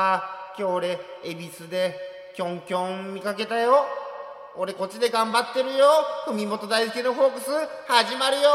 [0.00, 0.24] た。
[0.58, 1.94] 今日俺恵比寿で
[2.34, 3.84] キョンキョン見かけたよ。
[4.56, 5.86] 俺こっちで頑張ってるよ。
[6.26, 7.50] 文元大輔のフォークス
[7.86, 8.50] 始まるよ。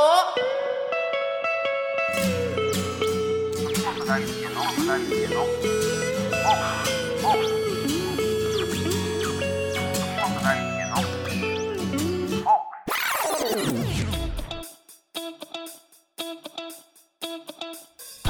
[3.53, 5.35] 文元大輔の大輔
[6.89, 6.94] の。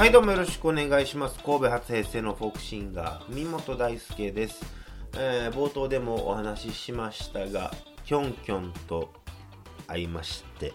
[0.06, 1.36] はいどうもよろしくお願いします。
[1.40, 4.64] 神戸初平成のフォークシンガー文元大輔です、
[5.18, 7.74] えー冒頭でもお話ししましたが
[8.04, 9.12] キョンキョンと
[9.88, 10.74] 会いまして。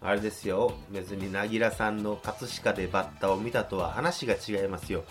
[0.00, 0.74] あれですよ。
[0.92, 5.02] 別になぎらさんの葛飾でバッタを見たとは話が違いますよ。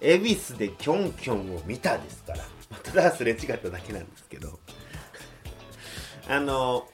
[0.00, 2.38] 恵比寿でキョンキョンを見たですから。
[2.84, 4.58] ただすれ違っただけなんですけど。
[6.26, 6.88] あの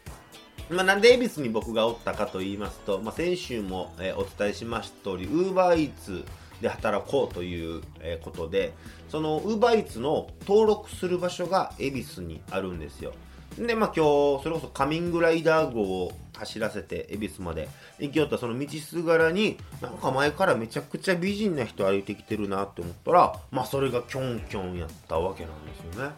[0.71, 6.25] まあ、なんで恵比寿に僕がおったかと言いますと、まあ、先週も、えお伝えしました通り、ウーバーイーツ
[6.61, 8.73] で働こうという、えことで、
[9.09, 13.13] そのウーバーイーツの登録する場所が恵比寿にあるんですよ。
[13.59, 26.15] で、まあ今日、それこそカミングライダー号を走らせて恵比寿まで行きよったその道すがらに、なんか前からめちゃくちゃ美人な人歩いてきてるなって思ったら、まあそれがキョンキョンやったわけなんですよね。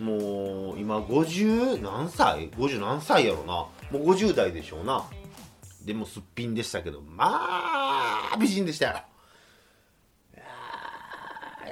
[0.00, 5.04] もう今50何歳 ?50 何歳やろなもう50代でしょうな。
[5.84, 7.26] でもすっぴんでしたけどま
[8.32, 9.02] あ美人でしたよ。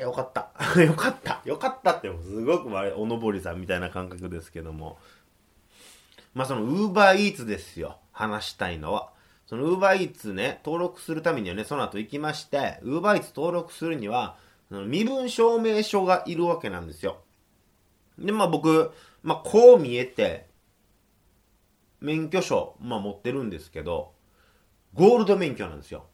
[0.01, 0.51] よかった。
[0.81, 1.41] よかった。
[1.45, 4.99] よかったってすごくおのぼりさんみたいな感覚ですけども。
[6.35, 7.99] まあそのウーバーイーツですよ。
[8.13, 9.13] 話したいのは。
[9.47, 14.37] そのウーバーイーツね登録するためにはねその後行きましてウーバーイーツ登録するには
[14.71, 17.19] 身分証明書がいるわけなんですよ。
[18.19, 20.47] で、まあ僕、まあこう見えて、
[22.05, 24.13] 免許証、まあ持ってるんですけど、
[24.93, 26.05] ゴールド免許なんですよ。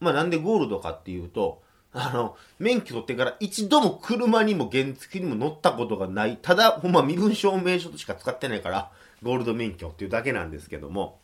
[0.00, 8.90] まあなんでゴールドかっていうと、あの、免許取ってから一度も車にも原付にも乗ったことがない、ただ、ほんま身分証明書としか使ってないから、
[9.22, 11.20] ゴールド免許っていうだけなんですけども。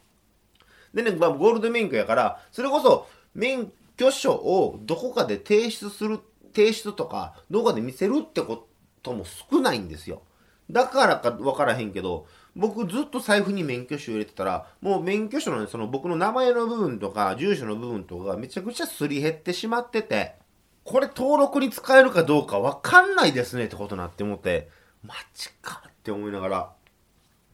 [0.92, 6.20] でね、まあ、ゴールド免許やから、それこそ免許証をどこかで提出する、
[6.54, 8.68] 提出とか、どこかで見せるってこ
[9.02, 10.22] とも少ないんですよ。
[10.70, 12.26] だからか分からへんけど、
[12.58, 20.34] 僕ずっと財布に免許証入れてたら、もう免許証のねその僕の名前の部分とか、住所の部分とかがめちゃくちゃすり減ってしまってて、
[20.82, 24.68] これ登録に使えるかどうかわかんないですねってことになって思って、
[25.04, 26.72] マジかって思いながら。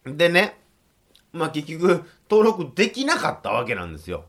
[0.07, 0.59] でね、
[1.31, 4.25] まあ結局登録できなかったわけなんですよ。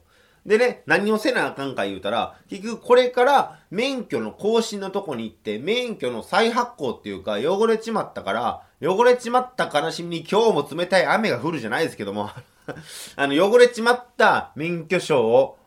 [0.47, 12.31] でね、何をせなあかんか言うたら、結局これから免許の更新のとこに行って、免許の再発行っていうか、汚れちまったから、汚れちまった悲しみに今日も冷たい雨が降るじゃないですけども、
[13.17, 15.59] あの、汚れちまった免許証を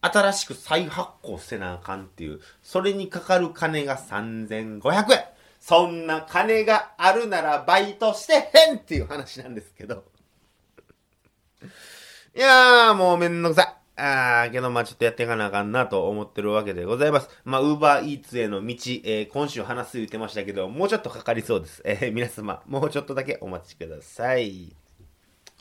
[0.00, 5.24] 新しく再発行せなあかんっていう、それにかかる金が3500円
[5.60, 10.04] そんな金があるならバイトしてへんっていう話なんですけど。
[12.34, 13.85] いやー、もうめんどくさい。
[13.96, 17.30] あー、けどまあちょっとやっていかなあかんなと思ってるわけでございます。
[17.44, 18.74] まあ、ウーバーイーツへの道、
[19.04, 21.82] えー今週話す言ってましたけど、もうちょっとかかりそうです。
[21.84, 24.76] えー皆様、もうちょっとだけお待ちください。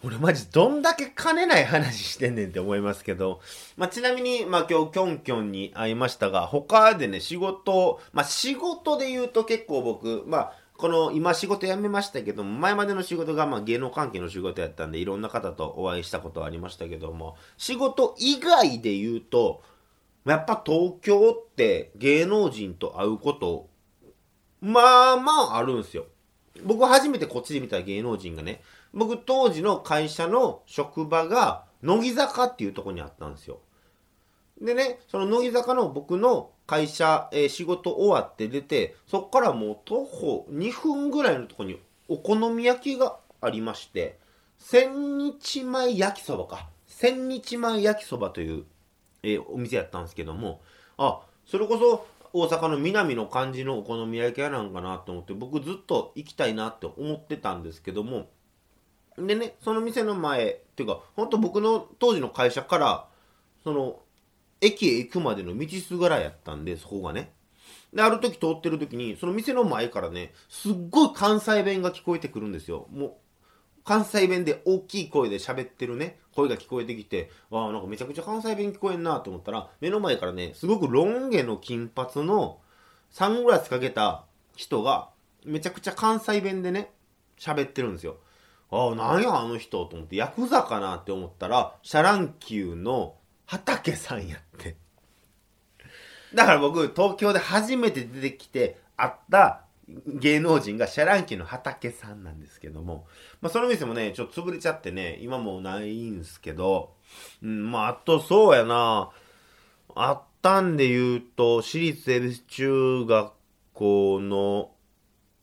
[0.03, 3.40] 俺マジどんだけ金ない話してんねんって思いますけど、
[3.78, 19.63] まあ、ちなみに、まあ、今日キョンキョンに会いましたが、他でね、仕事、まあ、仕事で言うと結構僕、まあ、この今仕事辞めましたけども、前までの仕事がまあ芸能関係の仕事やったんで、いろんな方とお会いしたことはありましたけども、仕事以外で言うと、
[20.25, 23.69] やっぱ東京って芸能人と会うこと、
[24.59, 26.08] まあまああるんですよ。
[26.63, 28.62] 僕初めてこっちで見た芸能人がね、
[28.94, 33.59] 僕当時の会社の職場が乃木坂っていうとこにあったんですよ。
[34.62, 44.20] でね、その乃木坂の僕の会社、えー仕事終わって出て、そっからもう徒歩2分ぐらいのとこにお好み焼きがありまして、
[44.58, 46.70] 千日前焼きそばか。
[46.88, 48.66] 千日前焼きそばという、
[49.24, 50.62] えーお店やったんですけども、
[50.98, 58.28] あ、それこそ大阪の南の感じのお好み焼き屋なんかなと思って、僕ずっと行きたいなって思ってたんですけども、
[59.18, 63.07] でね、その店の前、っていうか、本当僕の当時の会社から、
[63.63, 64.00] その、
[64.65, 67.33] 駅へ行くまでの道すがらやったんで、そこがね。
[67.94, 72.88] で、ある時通ってる時に、その店の前からね、すっごい関西弁が聞こえてくるんですよ。
[72.91, 73.13] もう、
[73.85, 82.59] 関西弁で大きい声で喋ってるね、声が聞こえてきて、わあ、なんかめちゃくちゃ関西弁聞こえんなと思ったら、目の前からね、すごくロン毛の金髪の
[83.12, 84.25] サングラスかけた
[84.56, 85.09] 人が、
[85.45, 86.91] めちゃくちゃ関西弁でね、
[87.39, 88.17] 喋ってるんですよ。
[88.71, 93.15] ああ、なんやあの人と思って、ヤクザかなって思ったら、シャ乱Qの
[93.45, 94.75] はたけさんやって。
[96.33, 103.06] だから僕東京で初めて出てきて会った芸能人がシャ乱Qのはたけさんなんですけども、
[103.42, 106.94] まあ、その店もねちょっと潰れちゃってね今もないんすけど、
[107.44, 109.12] うん、まああとそうやな
[109.95, 113.33] あったんで言うと私立恵比寿中学
[113.74, 114.71] 校の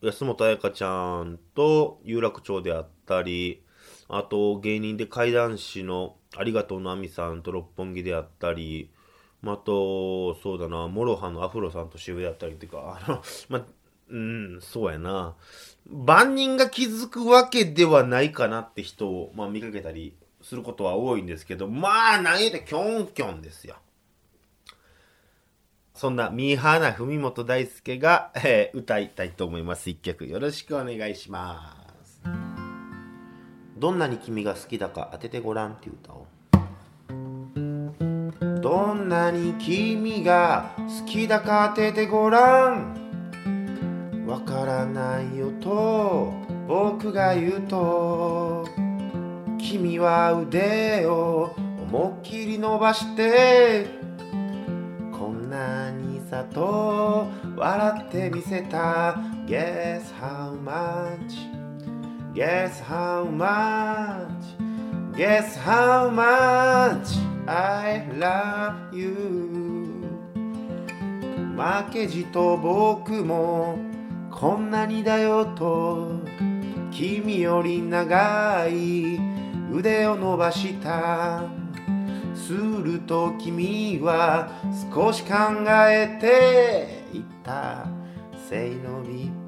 [0.03, 0.89] 安本彩花ちゃ
[1.23, 3.62] んと有楽町であったり
[4.13, 8.91] あと芸人で怪談師のありがとうのあみさんと六本木であったり
[9.43, 13.65] まあ、と、そうだな、 MOROHA のアフロさんと渋谷だったりっていうか、あの、まあ、
[14.09, 15.35] うん、そうやな。
[15.91, 23.77] 万人が気づくわけではないかなって人を、まあ、見かけたりすることは多いんですけど、まあ、何言うてキョンキョンですよ。
[25.95, 29.91] そんなミーハーな文本大輔が、えー歌いたいと思います。
[29.91, 31.82] 一曲よろしくお願いします。
[33.83, 36.27] どんなに君が好きだか当ててごらんっていう歌を。
[38.61, 46.33] どんなに君が好きだか当ててごらんわからないよと
[46.69, 48.69] 僕が言うと
[49.59, 51.53] 君は腕を
[51.91, 53.87] 思いっきり伸ばして
[55.11, 57.27] こんなにさと
[57.57, 59.17] 笑ってみせた
[59.49, 61.62] Guess how much
[62.35, 64.43] Guess how much
[65.15, 70.03] Guess how much I love you.
[71.55, 73.77] 負けじと僕も
[74.31, 76.13] こんなにだよと
[76.91, 79.21] 君より長い
[79.71, 81.43] 腕を伸ばした。
[82.35, 84.49] すると君は
[84.91, 85.35] 少し考
[85.69, 87.87] えていた。
[88.49, 89.03] せいの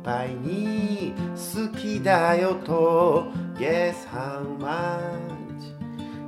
[0.04, 5.24] ぱいに好きだよと Guess how much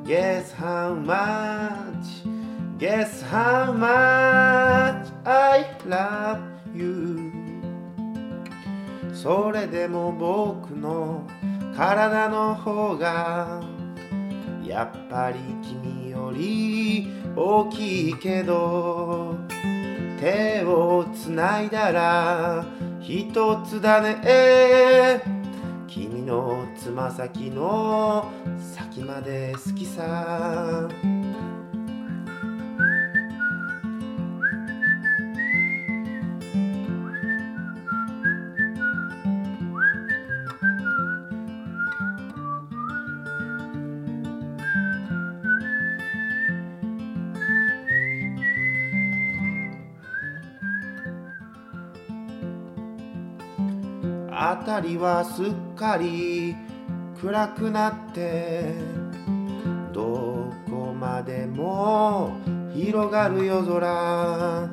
[0.04, 2.24] Guess how much
[2.78, 6.40] Guess how much I love
[6.74, 7.32] you
[9.12, 11.26] それでも僕の
[11.76, 13.62] 体の方が
[14.64, 19.36] やっぱり君より大きいけど
[20.20, 22.64] 手をつないだら
[23.08, 25.22] 一つだね。
[25.86, 30.88] 君のつま先の先まで好きさ。
[54.36, 56.54] 辺りはすっかり
[57.20, 58.74] 暗くなって
[59.94, 62.36] どこまでも
[62.74, 64.70] 広がる夜空。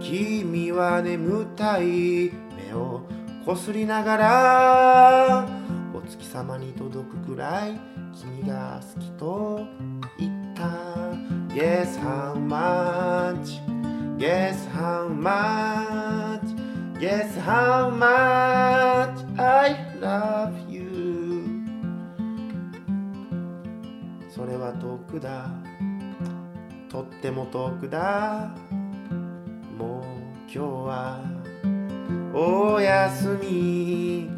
[0.00, 3.02] 君は眠たい目を
[3.44, 5.48] こすりながら
[5.92, 7.78] お月様に届くくらい
[8.14, 9.66] 君が好きと
[10.18, 10.96] 言った。
[11.54, 13.60] Guess how much
[14.18, 16.05] Guess how much
[16.98, 21.44] Guess how much I love you.
[24.30, 25.50] それは遠くだ。
[26.88, 28.54] とっても遠くだ。
[29.76, 30.04] もう
[30.50, 31.20] 今日は
[32.32, 34.30] おやすみ。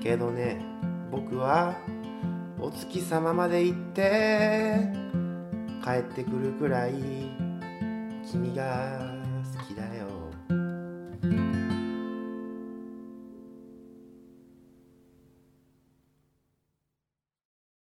[0.00, 0.64] けどね
[1.10, 1.74] 僕は
[2.60, 4.78] お月様まで行って
[5.82, 6.92] 帰ってくるくらい
[8.30, 9.13] 君が